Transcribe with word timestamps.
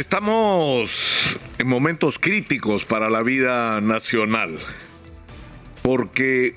Estamos 0.00 1.38
en 1.58 1.68
momentos 1.68 2.18
críticos 2.18 2.86
para 2.86 3.10
la 3.10 3.22
vida 3.22 3.82
nacional, 3.82 4.58
porque 5.82 6.56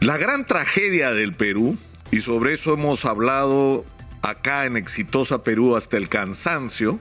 la 0.00 0.18
gran 0.18 0.44
tragedia 0.44 1.12
del 1.12 1.32
Perú, 1.32 1.78
y 2.10 2.20
sobre 2.20 2.52
eso 2.52 2.74
hemos 2.74 3.04
hablado 3.04 3.84
acá 4.22 4.66
en 4.66 4.76
Exitosa 4.76 5.44
Perú 5.44 5.76
hasta 5.76 5.98
el 5.98 6.08
cansancio, 6.08 6.98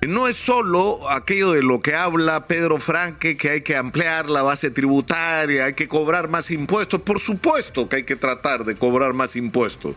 no 0.00 0.28
es 0.28 0.38
solo 0.38 1.10
aquello 1.10 1.52
de 1.52 1.62
lo 1.62 1.80
que 1.80 1.94
habla 1.94 2.46
Pedro 2.46 2.78
Franque, 2.78 3.36
que 3.36 3.50
hay 3.50 3.60
que 3.60 3.76
ampliar 3.76 4.30
la 4.30 4.40
base 4.40 4.70
tributaria, 4.70 5.66
hay 5.66 5.74
que 5.74 5.88
cobrar 5.88 6.30
más 6.30 6.50
impuestos, 6.50 7.02
por 7.02 7.20
supuesto 7.20 7.86
que 7.90 7.96
hay 7.96 8.04
que 8.04 8.16
tratar 8.16 8.64
de 8.64 8.76
cobrar 8.76 9.12
más 9.12 9.36
impuestos 9.36 9.94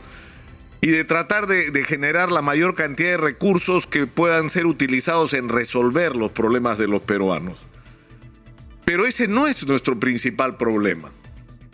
y 0.82 0.92
de 0.92 1.04
tratar 1.04 1.48
de, 1.48 1.84
generar 1.84 2.32
la 2.32 2.42
mayor 2.42 2.74
cantidad 2.74 3.12
de 3.12 3.18
recursos 3.18 3.86
que 3.86 4.08
puedan 4.08 4.50
ser 4.50 4.66
utilizados 4.66 5.34
en 5.34 5.50
resolver 5.50 6.16
los 6.16 6.32
problemas 6.32 6.78
de 6.78 6.88
los 6.88 7.02
peruanos. 7.02 7.60
Pero 8.86 9.06
ese 9.06 9.28
no 9.28 9.48
es 9.48 9.68
nuestro 9.68 10.00
principal 10.00 10.56
problema. 10.58 11.12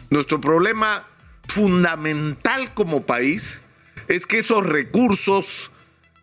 Nuestro 0.09 0.41
problema 0.41 1.07
fundamental 1.47 2.73
como 2.73 3.05
país 3.05 3.61
es 4.07 4.25
que 4.25 4.39
esos 4.39 4.65
recursos 4.65 5.71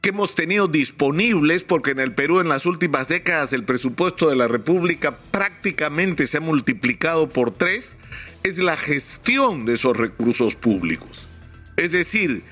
que 0.00 0.10
hemos 0.10 0.34
tenido 0.34 0.66
disponibles, 0.66 1.62
porque 1.62 1.92
en 1.92 2.00
el 2.00 2.12
Perú 2.12 2.40
en 2.40 2.48
las 2.48 2.66
últimas 2.66 3.06
décadas 3.06 3.52
el 3.52 3.64
presupuesto 3.64 4.28
de 4.28 4.34
la 4.34 4.48
República 4.48 5.16
prácticamente 5.30 6.26
se 6.26 6.38
ha 6.38 6.40
multiplicado 6.40 7.28
por 7.28 7.52
tres, 7.52 7.94
es 8.42 8.58
la 8.58 8.76
gestión 8.76 9.64
de 9.64 9.74
esos 9.74 9.96
recursos 9.96 10.56
públicos. 10.56 11.28
Es 11.76 11.92
decir, 11.92 12.42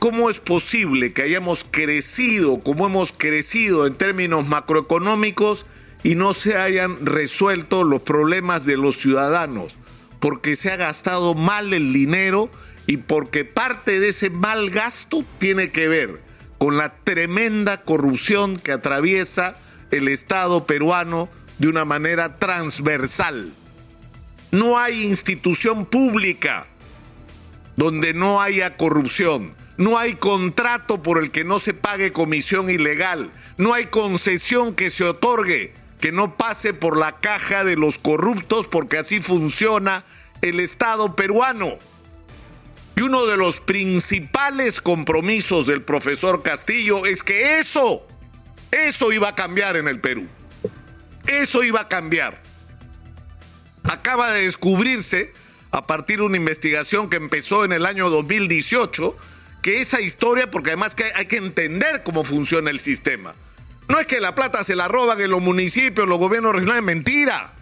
¿Cómo 0.00 0.30
es 0.30 0.40
posible 0.40 1.12
que 1.12 1.20
hayamos 1.20 1.66
crecido 1.70 2.60
como 2.60 2.86
hemos 2.86 3.12
crecido 3.12 3.86
en 3.86 3.94
términos 3.96 4.48
macroeconómicos 4.48 5.66
y 6.02 6.14
no 6.14 6.32
se 6.32 6.56
hayan 6.56 7.04
resuelto 7.04 7.84
los 7.84 8.00
problemas 8.00 8.64
de 8.64 8.78
los 8.78 8.96
ciudadanos? 8.96 9.76
Porque 10.18 10.56
se 10.56 10.72
ha 10.72 10.76
gastado 10.76 11.34
mal 11.34 11.74
el 11.74 11.92
dinero 11.92 12.50
y 12.86 12.96
porque 12.96 13.44
parte 13.44 14.00
de 14.00 14.08
ese 14.08 14.30
mal 14.30 14.70
gasto 14.70 15.22
tiene 15.36 15.70
que 15.70 15.86
ver 15.86 16.22
con 16.56 16.78
la 16.78 16.94
tremenda 17.04 17.82
corrupción 17.82 18.56
que 18.56 18.72
atraviesa 18.72 19.58
el 19.90 20.08
Estado 20.08 20.64
peruano 20.64 21.28
de 21.58 21.68
una 21.68 21.84
manera 21.84 22.38
transversal. 22.38 23.52
No 24.50 24.78
hay 24.78 25.04
institución 25.04 25.84
pública 25.84 26.68
donde 27.76 28.14
no 28.14 28.40
haya 28.40 28.72
corrupción. 28.78 29.60
No 29.80 29.96
hay 29.96 30.12
contrato 30.12 31.02
por 31.02 31.22
el 31.22 31.30
que 31.30 31.42
no 31.42 31.58
se 31.58 31.72
pague 31.72 32.12
comisión 32.12 32.68
ilegal. 32.68 33.30
No 33.56 33.72
hay 33.72 33.86
concesión 33.86 34.74
que 34.74 34.90
se 34.90 35.04
otorgue 35.04 35.72
que 36.02 36.12
no 36.12 36.36
pase 36.36 36.74
por 36.74 36.98
la 36.98 37.16
caja 37.16 37.64
de 37.64 37.76
los 37.76 37.96
corruptos 37.96 38.66
porque 38.66 38.98
así 38.98 39.20
funciona 39.20 40.04
el 40.42 40.60
Estado 40.60 41.16
peruano. 41.16 41.78
Y 42.94 43.00
uno 43.00 43.24
de 43.24 43.38
los 43.38 43.58
principales 43.58 44.82
compromisos 44.82 45.66
del 45.66 45.80
profesor 45.80 46.42
Castillo 46.42 47.06
es 47.06 47.22
que 47.22 47.58
eso, 47.58 48.06
eso 48.72 49.12
iba 49.12 49.28
a 49.28 49.34
cambiar 49.34 49.78
en 49.78 49.88
el 49.88 49.98
Perú. 49.98 50.26
Eso 51.26 51.64
iba 51.64 51.80
a 51.80 51.88
cambiar. 51.88 52.42
Acaba 53.84 54.30
de 54.30 54.42
descubrirse, 54.42 55.32
a 55.70 55.86
partir 55.86 56.18
de 56.18 56.26
una 56.26 56.36
investigación 56.36 57.08
que 57.08 57.16
empezó 57.16 57.64
en 57.64 57.72
el 57.72 57.86
año 57.86 58.10
2018, 58.10 59.16
que 59.62 59.80
esa 59.80 60.00
historia, 60.00 60.50
porque 60.50 60.70
además 60.70 60.94
que 60.94 61.04
hay 61.14 61.26
que 61.26 61.36
entender 61.36 62.02
cómo 62.02 62.24
funciona 62.24 62.70
el 62.70 62.80
sistema. 62.80 63.34
No 63.88 63.98
es 63.98 64.06
que 64.06 64.20
la 64.20 64.34
plata 64.34 64.62
se 64.64 64.76
la 64.76 64.88
roban 64.88 65.20
en 65.20 65.30
los 65.30 65.40
municipios, 65.40 66.08
los 66.08 66.18
gobiernos 66.18 66.52
regionales, 66.52 66.84
mentira. 66.84 67.54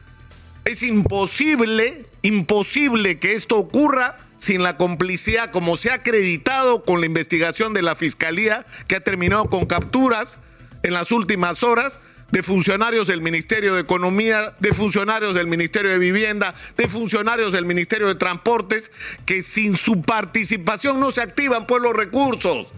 Es 0.65 0.83
imposible, 0.83 2.05
imposible 2.23 3.19
que 3.19 3.33
esto 3.33 3.57
ocurra 3.57 4.19
sin 4.39 4.63
la 4.63 4.77
complicidad, 4.77 5.51
como 5.51 5.77
se 5.77 5.91
ha 5.91 5.95
acreditado 5.95 6.85
con 6.85 7.01
la 7.01 7.07
investigación 7.07 7.75
de 7.75 7.83
la 7.83 7.95
Fiscalía, 7.95 8.67
que 8.87 8.97
ha 8.97 9.01
terminado 9.01 9.47
con 9.47 9.67
capturas 9.67 10.39
en 10.83 10.93
las 10.93 11.11
últimas 11.11 11.63
horas 11.63 12.01
de 12.31 12.43
funcionarios 12.43 13.07
del 13.07 13.23
Ministerio 13.23 13.75
de 13.75 13.81
Economía, 13.81 14.55
de 14.59 14.73
funcionarios 14.73 15.35
del 15.35 15.47
Ministerio 15.47 15.91
de 15.91 15.99
Vivienda, 15.99 16.55
de 16.77 16.89
funcionarios 16.89 17.53
del 17.53 17.65
Ministerio 17.65 18.07
de 18.07 18.15
Transportes, 18.17 18.91
que 19.25 19.43
sin 19.43 19.77
su 19.77 20.03
participación 20.03 21.01
no 21.01 21.11
se 21.11 21.23
activan 21.23 21.67
pues 21.67 21.83
los 21.83 21.95
recursos, 21.95 22.69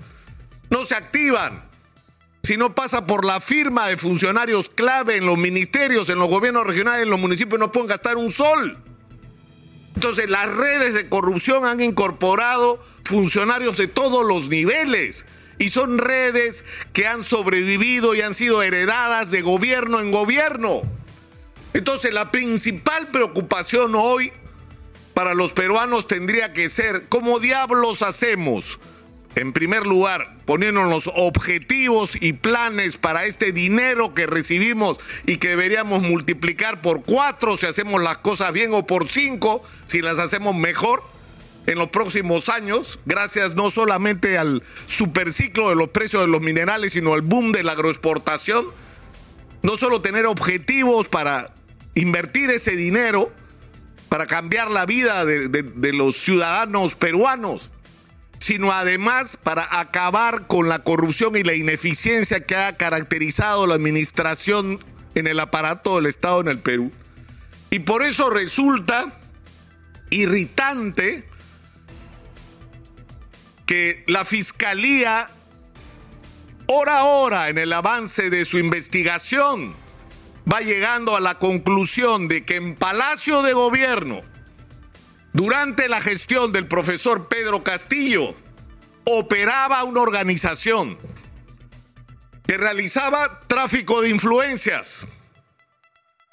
no 0.71 0.87
se 0.87 0.95
activan. 0.95 1.69
Si 2.43 2.57
no 2.57 2.75
pasa 2.75 3.07
por 3.07 3.25
la 3.25 3.41
firma 3.41 3.89
de 3.89 3.97
funcionarios 3.97 4.71
clave 4.71 5.17
en 5.17 5.27
los 5.27 5.37
ministerios, 5.37 6.09
en 6.09 6.19
los 6.19 6.29
gobiernos 6.29 6.67
regionales, 6.67 7.03
en 7.03 7.11
los 7.11 7.19
municipios, 7.19 7.59
no 7.59 7.71
pueden 7.71 7.89
gastar 7.89 8.17
un 8.17 8.31
sol. 8.31 8.79
Entonces 9.95 10.31
las 10.31 10.49
redes 10.49 10.95
de 10.95 11.09
corrupción 11.09 11.67
han 11.67 11.81
incorporado 11.81 12.83
funcionarios 13.05 13.77
de 13.77 13.89
todos 13.89 14.25
los 14.25 14.49
niveles 14.49 15.27
y 15.61 15.69
son 15.69 15.99
redes 15.99 16.65
que 16.95 17.07
han 17.07 17.23
sobrevivido 17.23 18.15
y 18.15 18.23
han 18.23 18.35
sido 18.35 18.63
heredadas 18.63 19.31
de 19.31 19.43
gobierno 19.43 20.01
en 20.01 20.11
gobierno. 20.11 20.81
Entonces 21.75 22.15
la 22.15 22.33
principal 22.33 23.09
preocupación 23.09 23.95
hoy 23.95 24.33
para 25.13 25.35
los 25.35 25.53
peruanos 25.53 26.07
tendría 26.09 26.55
que 26.55 26.71
ser, 26.71 27.09
¿cómo 27.11 27.41
diablos 27.41 28.01
hacemos? 28.01 28.79
En 29.35 29.53
primer 29.53 29.87
lugar, 29.87 30.35
poniéndonos 30.47 31.11
objetivos 31.15 32.17
y 32.19 32.33
planes 32.33 32.97
para 32.97 33.27
este 33.27 33.53
dinero 33.53 34.15
que 34.15 34.27
recibimos 34.27 34.99
y 35.27 35.37
que 35.37 35.49
deberíamos 35.49 36.01
multiplicar 36.01 36.81
por 36.81 37.03
cuatro 37.03 37.59
si 37.59 37.67
hacemos 37.67 38.03
las 38.03 38.19
cosas 38.19 38.55
bien 38.55 38.73
o 38.73 38.87
por 38.87 39.09
cinco 39.09 39.63
si 39.85 40.01
las 40.01 40.19
hacemos 40.19 40.57
mejor 40.57 41.05
en 41.71 41.79
los 41.79 41.91
próximos 41.91 42.49
años, 42.49 42.99
gracias 43.07 43.55
no 43.55 43.71
solamente 43.71 44.39
al 44.39 44.65
superciclo 44.87 45.69
de 45.69 45.77
los 45.77 45.91
precios 45.91 46.23
de 46.23 46.29
los 46.29 46.41
minerales, 46.41 46.93
sino 46.93 47.15
al 47.15 47.23
boom 47.23 47.53
de 47.53 47.63
la 47.63 47.73
agroexportación. 47.73 48.67
No 49.63 49.77
solo 49.77 50.01
tener 50.01 50.27
objetivos 50.27 51.07
para 51.07 51.55
invertir 51.95 52.51
ese 52.51 52.75
dinero, 52.75 53.31
para 54.09 54.27
cambiar 54.27 54.71
la 54.71 54.85
vida 54.85 55.25
de, 55.25 55.49
de 55.49 55.93
los 55.93 56.17
ciudadanos 56.17 56.97
peruanos, 56.97 57.71
sino 58.41 58.73
además 58.73 59.39
para 59.41 59.79
acabar 59.79 60.49
con 60.49 60.69
la 60.69 60.81
corrupción 60.81 61.37
y 61.37 61.45
la 61.45 61.55
ineficiencia 61.55 62.41
que 62.41 62.57
ha 62.57 62.77
caracterizado 62.77 63.69
la 63.69 63.77
administración 63.77 64.81
en 65.15 65.29
el 65.29 65.39
aparato 65.39 65.97
del 65.97 66.07
Estado 66.07 66.41
en 66.41 66.49
el 66.49 66.59
Perú. 66.59 66.91
Y 67.71 67.81
por 67.81 68.03
eso 68.03 68.29
resulta 68.31 69.13
irritante 70.11 71.30
que 73.71 74.03
la 74.09 74.25
Fiscalía, 74.25 75.29
hora 76.67 76.99
a 76.99 77.05
hora 77.05 77.51
en 77.51 77.57
el 77.57 77.73
avance 77.73 78.29
de 78.29 78.45
su 78.45 78.59
investigación, 78.59 79.77
va 80.53 80.59
llegando 80.59 81.15
a 81.15 81.21
la 81.21 81.39
conclusión 81.39 82.27
de 82.27 82.45
que 82.45 82.57
en 82.57 82.75
Palacio 82.75 83.43
de 83.43 83.53
Gobierno, 83.53 84.23
durante 85.33 85.89
la 85.89 86.01
gestión 86.01 86.51
del 86.51 86.67
profesor 86.67 87.29
Pedro 87.29 87.63
Castillo, 87.63 88.35
operaba 89.05 89.85
una 89.85 90.01
organización 90.01 90.99
que 92.45 92.57
realizaba 92.57 93.39
tráfico 93.47 94.03
de 94.03 94.09
influencias, 94.09 95.07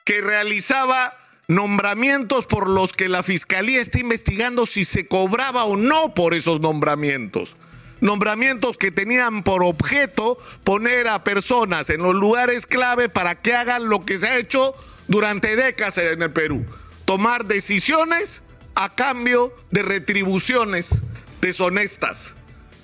que 0.04 0.22
realizaba 0.22 1.14
nombramientos 1.48 2.46
por 2.46 2.70
los 2.70 2.92
que 2.92 3.08
la 3.08 3.24
fiscalía 3.24 3.82
está 3.82 4.00
investigando 4.00 4.66
si 4.66 4.84
se 4.84 5.08
cobraba 5.08 5.64
o 5.64 5.78
no 5.78 6.14
por 6.14 6.34
esos 6.34 6.60
nombramientos. 6.60 7.56
Nombramientos 8.02 8.78
que 8.78 8.92
tenían 8.92 9.44
por 9.44 9.64
objeto 9.64 10.38
poner 10.64 11.08
a 11.08 11.24
personas 11.24 11.90
en 11.90 12.04
los 12.04 12.14
lugares 12.14 12.68
clave 12.68 13.08
para 13.08 13.36
que 13.36 13.54
hagan 13.54 13.90
lo 13.90 14.06
que 14.06 14.18
se 14.18 14.28
ha 14.28 14.38
hecho 14.38 14.76
durante 15.08 15.56
décadas 15.56 15.98
en 15.98 16.22
el 16.22 16.32
Perú. 16.32 16.66
Tomar 17.06 17.46
decisiones 17.46 18.44
a 18.76 18.94
cambio 18.94 19.56
de 19.72 19.84
retribuciones 19.84 21.02
deshonestas. 21.40 22.36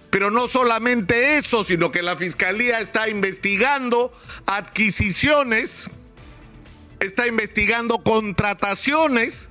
Pero 0.10 0.32
no 0.32 0.48
solamente 0.48 1.38
eso, 1.38 1.64
sino 1.64 1.92
que 1.92 2.02
la 2.02 2.16
Fiscalía 2.16 2.80
está 2.80 3.10
investigando 3.10 4.14
adquisiciones 4.46 5.90
está 7.06 7.28
investigando 7.28 8.04
contrataciones 8.04 9.50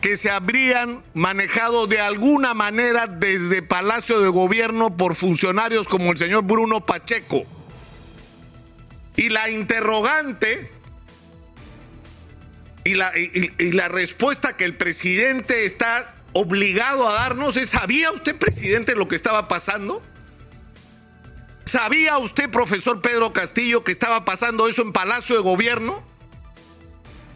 que 0.00 0.16
se 0.16 0.30
habrían 0.30 1.02
manejado 1.14 1.86
de 1.86 2.00
alguna 2.00 2.52
manera 2.54 3.06
desde 3.06 3.62
Palacio 3.62 4.20
de 4.20 4.28
Gobierno 4.28 4.96
por 4.96 5.14
funcionarios 5.14 5.88
como 5.88 6.12
el 6.12 6.18
señor 6.18 6.44
Bruno 6.44 6.84
Pacheco. 6.84 7.44
Y 9.16 9.30
la 9.30 9.48
interrogante 9.48 10.70
y 12.84 12.94
la, 12.94 13.12
y 13.16 13.72
la 13.72 13.88
respuesta 13.88 14.56
que 14.56 14.64
el 14.64 14.76
presidente 14.76 15.64
está 15.64 16.14
obligado 16.34 17.08
a 17.08 17.14
darnos 17.14 17.56
es, 17.56 17.70
¿sabía 17.70 18.10
usted, 18.10 18.36
presidente, 18.36 18.94
lo 18.94 19.08
que 19.08 19.16
estaba 19.16 19.48
pasando? 19.48 20.02
¿Sabía 21.64 22.18
usted, 22.18 22.50
profesor 22.50 23.00
Pedro 23.00 23.32
Castillo, 23.32 23.84
que 23.84 23.92
estaba 23.92 24.24
pasando 24.24 24.68
eso 24.68 24.82
en 24.82 24.92
Palacio 24.92 25.34
de 25.34 25.42
Gobierno? 25.42 26.13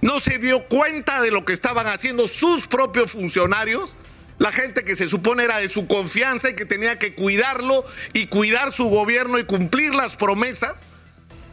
¿No 0.01 0.21
se 0.21 0.39
dio 0.39 0.65
cuenta 0.65 1.21
de 1.21 1.31
lo 1.31 1.45
que 1.45 1.53
estaban 1.53 1.87
haciendo 1.87 2.29
sus 2.29 2.67
propios 2.67 3.13
funcionarios? 3.13 3.97
La 4.39 4.53
gente 4.53 4.85
que 4.85 4.95
se 4.95 5.09
supone 5.09 5.45
era 5.45 5.59
de 5.59 5.69
su 5.69 5.89
confianza 5.89 6.51
y 6.51 6.55
que 6.55 6.65
tenía 6.65 6.99
que 6.99 7.15
cuidarlo 7.15 7.85
y 8.13 8.27
cuidar 8.27 8.73
su 8.73 8.85
gobierno 8.85 9.39
y 9.39 9.45
cumplir 9.45 9.95
las 9.95 10.15
promesas 10.15 10.83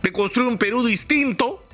de 0.03 0.12
construir 0.12 0.50
un 0.50 0.59
Perú 0.59 0.86
distinto. 0.86 1.65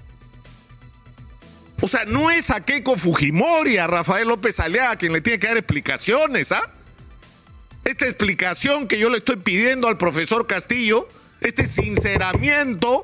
O 1.81 1.87
sea, 1.89 2.05
no 2.05 2.31
es 2.31 2.49
a 2.49 2.63
Keiko 2.63 2.97
Fujimori, 2.97 3.77
a 3.77 3.87
Rafael 3.87 4.29
López 4.29 4.59
Alea 4.61 4.95
quien 4.95 5.11
le 5.11 5.19
tiene 5.19 5.39
que 5.39 5.47
dar 5.47 5.57
explicaciones, 5.57 6.53
¿ah? 6.53 6.71
esta 7.83 8.05
explicación 8.05 8.87
que 8.87 8.99
yo 8.99 9.09
le 9.09 9.17
estoy 9.17 9.37
pidiendo 9.37 9.87
al 9.87 9.97
profesor 9.97 10.47
Castillo, 10.47 11.07
este 11.41 11.65
sinceramiento 11.67 13.03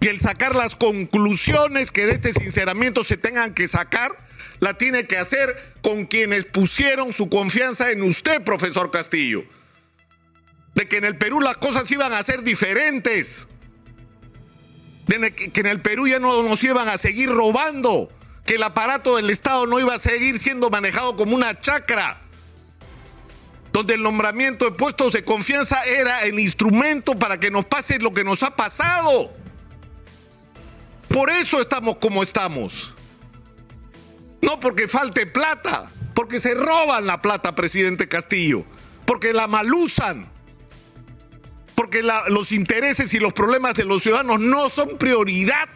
y 0.00 0.06
el 0.06 0.20
sacar 0.20 0.54
las 0.54 0.76
conclusiones 0.76 1.90
que 1.90 2.06
de 2.06 2.12
este 2.12 2.32
sinceramiento 2.32 3.02
se 3.04 3.16
tengan 3.16 3.54
que 3.54 3.66
sacar, 3.66 4.12
la 4.60 4.74
tiene 4.74 5.06
que 5.06 5.18
hacer 5.18 5.74
con 5.82 6.06
quienes 6.06 6.46
pusieron 6.46 7.12
su 7.12 7.28
confianza 7.28 7.90
en 7.90 8.02
usted, 8.02 8.42
profesor 8.42 8.90
Castillo. 8.90 9.44
De 10.74 10.86
que 10.86 10.98
en 10.98 11.04
el 11.04 11.16
Perú 11.16 11.40
las 11.40 11.56
cosas 11.56 11.90
iban 11.90 12.12
a 12.12 12.22
ser 12.22 12.44
diferentes. 12.44 13.48
De 15.06 15.34
que 15.34 15.60
en 15.60 15.66
el 15.66 15.80
Perú 15.80 16.06
ya 16.06 16.20
no 16.20 16.42
nos 16.42 16.62
iban 16.62 16.88
a 16.88 16.98
seguir 16.98 17.30
robando. 17.30 18.12
Que 18.46 18.54
el 18.54 18.62
aparato 18.62 19.16
del 19.16 19.30
Estado 19.30 19.66
no 19.66 19.80
iba 19.80 19.94
a 19.94 19.98
seguir 19.98 20.38
siendo 20.38 20.70
manejado 20.70 21.16
como 21.16 21.34
una 21.34 21.60
chacra 21.60 22.22
donde 23.72 23.94
el 23.94 24.02
nombramiento 24.02 24.64
de 24.64 24.72
puestos 24.72 25.12
de 25.12 25.22
confianza 25.22 25.84
era 25.84 26.24
el 26.24 26.40
instrumento 26.40 27.14
para 27.14 27.38
que 27.38 27.50
nos 27.50 27.64
pase 27.64 27.98
lo 27.98 28.12
que 28.12 28.24
nos 28.24 28.42
ha 28.42 28.56
pasado. 28.56 29.32
Por 31.08 31.30
eso 31.30 31.60
estamos 31.60 31.96
como 31.96 32.22
estamos. 32.22 32.94
No 34.40 34.60
porque 34.60 34.88
falte 34.88 35.26
plata, 35.26 35.90
porque 36.14 36.40
se 36.40 36.54
roban 36.54 37.06
la 37.06 37.20
plata, 37.20 37.54
presidente 37.54 38.08
Castillo, 38.08 38.64
porque 39.04 39.32
la 39.32 39.46
malusan, 39.46 40.30
porque 41.74 42.02
los 42.02 42.52
intereses 42.52 43.12
y 43.14 43.18
los 43.18 43.32
problemas 43.32 43.74
de 43.74 43.84
los 43.84 44.02
ciudadanos 44.02 44.38
no 44.38 44.68
son 44.68 44.98
prioridad 44.98 45.68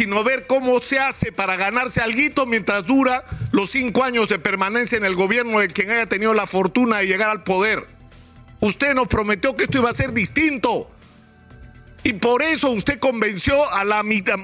sino 0.00 0.24
ver 0.24 0.46
cómo 0.46 0.80
se 0.80 0.98
hace 0.98 1.30
para 1.30 1.56
ganarse 1.56 2.00
algo 2.00 2.46
mientras 2.46 2.86
dura 2.86 3.22
los 3.52 3.70
cinco 3.70 4.02
años 4.02 4.30
de 4.30 4.38
permanencia 4.38 4.96
en 4.96 5.04
el 5.04 5.14
gobierno 5.14 5.58
de 5.58 5.68
quien 5.68 5.90
haya 5.90 6.06
tenido 6.06 6.32
la 6.32 6.46
fortuna 6.46 6.98
de 6.98 7.06
llegar 7.06 7.28
al 7.28 7.42
poder. 7.44 7.86
Usted 8.60 8.94
nos 8.94 9.08
prometió 9.08 9.54
que 9.54 9.64
esto 9.64 9.76
iba 9.76 9.90
a 9.90 9.94
ser 9.94 10.14
distinto. 10.14 10.90
Y 12.02 12.14
por 12.14 12.42
eso 12.42 12.70
usted 12.70 12.98
convenció 12.98 13.70
a 13.72 13.84
la 13.84 14.02
mitad, 14.02 14.36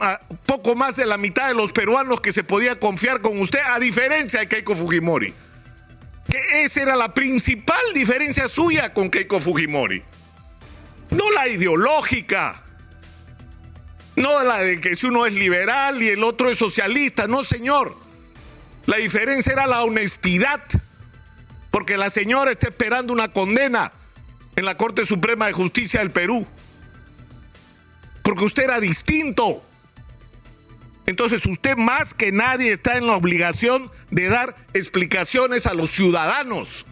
poco 0.45 0.77
más 0.77 0.97
de 0.97 1.07
la 1.07 1.17
mitad 1.17 1.49
de 1.49 1.55
los 1.55 1.73
peruanos 1.73 2.21
que 2.21 2.33
se 2.33 2.45
podía 2.45 2.79
confiar 2.79 3.23
con 3.23 3.39
usted, 3.41 3.61
a 3.65 3.79
diferencia 3.79 4.41
de 4.41 4.49
Keiko 4.49 4.77
Fujimori. 4.77 5.33
Que 6.29 6.65
esa 6.65 6.83
era 6.83 6.97
la 6.97 7.15
principal 7.15 7.81
diferencia 7.95 8.49
suya 8.49 8.93
con 8.93 9.11
Keiko 9.11 9.41
Fujimori. 9.41 10.03
No 11.11 11.31
la 11.31 11.49
ideológica, 11.49 12.63
no 14.17 14.43
la 14.43 14.61
de 14.61 14.81
que 14.81 14.97
si 14.97 15.07
uno 15.07 15.25
es 15.25 15.35
liberal 15.35 16.03
y 16.03 16.09
el 16.09 16.25
otro 16.25 16.51
es 16.51 16.59
socialista, 16.59 17.27
no 17.27 17.45
señor. 17.45 17.97
La 18.87 18.97
diferencia 18.97 19.53
era 19.53 19.67
la 19.67 19.83
honestidad, 19.83 20.63
porque 21.71 21.97
la 21.97 22.11
señora 22.11 22.51
está 22.51 22.69
esperando 22.69 23.13
una 23.13 23.33
condena 23.33 23.93
en 24.57 24.65
la 24.65 24.77
Corte 24.77 25.07
Suprema 25.07 25.47
de 25.47 25.53
Justicia 25.53 26.01
del 26.01 26.11
Perú, 26.11 26.47
porque 28.27 28.45
usted 28.45 28.65
era 28.65 28.81
distinto. 28.81 29.63
Entonces 31.07 31.47
usted 31.47 31.77
más 31.77 32.13
que 32.13 32.33
nadie 32.33 32.73
está 32.73 32.97
en 32.97 33.07
la 33.07 33.15
obligación 33.15 33.89
de 34.11 34.29
dar 34.29 34.57
explicaciones 34.75 35.65
a 35.67 35.75
los 35.75 35.93
ciudadanos, 35.93 36.87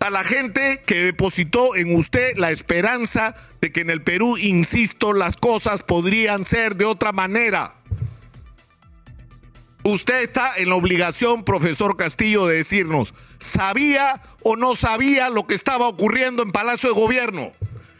a 0.00 0.10
la 0.10 0.24
gente 0.24 0.82
que 0.84 0.96
depositó 0.96 1.76
en 1.76 1.94
usted 1.94 2.36
la 2.36 2.50
esperanza 2.50 3.36
de 3.60 3.70
que 3.70 3.82
en 3.82 3.90
el 3.90 4.02
Perú, 4.02 4.36
insisto, 4.36 5.12
las 5.12 5.36
cosas 5.36 5.84
podrían 5.84 6.44
ser 6.44 6.74
de 6.74 6.86
otra 6.86 7.12
manera. 7.12 7.76
Usted 9.84 10.24
está 10.24 10.56
en 10.56 10.70
la 10.70 10.74
obligación, 10.74 11.44
profesor 11.44 11.96
Castillo, 11.96 12.48
de 12.48 12.56
decirnos, 12.56 13.14
¿sabía 13.38 14.22
o 14.42 14.56
no 14.56 14.74
sabía 14.74 15.30
lo 15.30 15.46
que 15.46 15.54
estaba 15.54 15.86
ocurriendo 15.86 16.42
en 16.42 16.50
Palacio 16.50 16.88
de 16.88 17.00
Gobierno? 17.00 17.52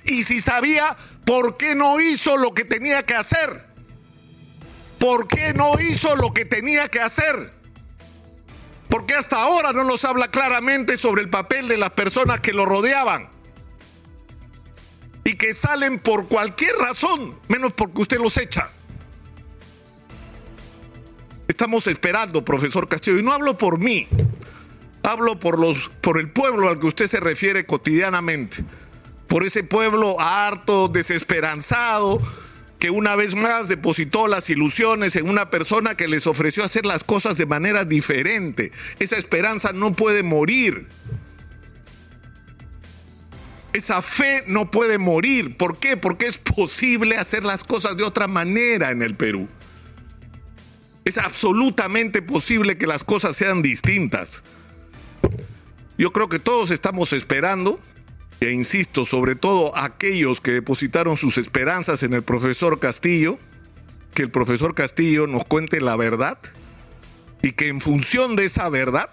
Y 0.05 0.23
si 0.23 0.41
sabía, 0.41 0.97
¿por 1.25 1.56
qué 1.56 1.75
no 1.75 2.01
hizo 2.01 2.37
lo 2.37 2.53
que 2.53 2.65
tenía 2.65 3.03
que 3.05 3.15
hacer? 3.15 3.67
¿Por 4.99 5.29
qué 5.29 5.53
no 5.55 5.81
hizo 5.81 6.17
lo 6.17 6.33
que 6.33 6.45
tenía 6.45 6.89
que 6.89 7.01
hacer? 7.01 7.53
Porque 8.89 9.15
hasta 9.15 9.43
ahora 9.43 9.73
no 9.73 9.85
nos 9.85 10.05
habla 10.05 10.31
claramente 10.31 10.97
sobre 10.97 11.23
el 11.23 11.31
papel 11.31 11.69
de 11.69 11.79
las 11.79 11.91
personas 11.91 12.41
que 12.41 12.53
lo 12.53 12.65
rodeaban 12.65 13.29
y 15.25 15.35
que 15.35 15.55
salen 15.55 15.99
por 15.99 16.29
cualquier 16.29 16.77
razón, 16.77 17.39
menos 17.49 17.73
porque 17.73 18.03
usted 18.03 18.19
los 18.19 18.37
echa. 18.37 18.71
Estamos 21.49 21.87
esperando, 21.87 22.45
profesor 22.45 22.89
Castillo, 22.89 23.19
y 23.19 23.23
no 23.23 23.33
hablo 23.33 23.56
por 23.56 23.79
mí, 23.79 24.06
hablo 25.03 25.41
por, 25.41 25.59
los, 25.59 25.89
por 26.01 26.19
el 26.19 26.31
pueblo 26.31 26.69
al 26.69 26.79
que 26.79 26.87
usted 26.87 27.06
se 27.06 27.21
refiere 27.21 27.67
cotidianamente, 27.67 28.65
por 29.26 29.44
ese 29.44 29.65
pueblo 29.65 30.21
harto, 30.21 30.88
desesperanzado, 30.88 32.21
que 32.79 32.91
una 32.91 33.17
vez 33.17 33.35
más 33.35 33.69
depositó 33.69 34.29
las 34.29 34.50
ilusiones 34.50 35.17
en 35.17 35.29
una 35.29 35.50
persona 35.50 35.94
que 35.94 36.09
les 36.09 36.26
ofreció 36.26 36.65
hacer 36.65 36.85
las 36.85 37.03
cosas 37.03 37.38
de 37.38 37.47
manera 37.47 37.85
diferente. 37.85 38.73
Esa 38.99 39.17
esperanza 39.17 39.73
no 39.73 39.93
puede 39.93 40.23
morir. 40.23 40.87
Esa 43.73 44.03
fe 44.03 44.44
no 44.47 44.71
puede 44.71 44.99
morir. 44.99 45.56
¿Por 45.56 45.79
qué? 45.79 45.97
Porque 45.97 46.27
es 46.27 46.38
posible 46.38 47.17
hacer 47.17 47.44
las 47.44 47.65
cosas 47.65 47.97
de 47.97 48.05
otra 48.05 48.29
manera 48.29 48.91
en 48.91 49.03
el 49.03 49.15
Perú. 49.17 49.49
Es 51.05 51.19
absolutamente 51.19 52.23
posible 52.23 52.79
que 52.79 52.87
las 52.87 53.03
cosas 53.03 53.37
sean 53.37 53.62
distintas. 53.62 54.43
Yo 55.99 56.12
creo 56.12 56.29
que 56.29 56.38
todos 56.38 56.70
estamos 56.70 57.12
esperando, 57.12 57.81
e 58.46 58.52
insisto, 58.52 59.05
sobre 59.05 59.35
todo 59.35 59.76
aquellos 59.76 60.41
que 60.41 60.52
depositaron 60.52 61.17
sus 61.17 61.38
esperanzas 61.38 62.02
en 62.02 62.12
el 62.12 62.23
profesor 62.23 62.79
Castillo, 62.79 63.39
que 64.15 64.22
el 64.22 64.31
profesor 64.31 64.74
Castillo 64.74 65.27
nos 65.27 65.44
cuente 65.44 65.81
la 65.81 65.96
verdad 65.96 66.39
y 67.43 67.53
que 67.53 67.69
en 67.69 67.81
función 67.81 68.36
de 68.36 68.44
esa 68.44 68.69
verdad 68.69 69.10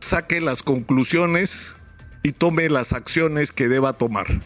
saque 0.00 0.40
las 0.40 0.62
conclusiones 0.62 1.76
y 2.22 2.32
tome 2.32 2.68
las 2.68 2.92
acciones 2.92 3.52
que 3.52 3.68
deba 3.68 3.92
tomar. 3.94 4.40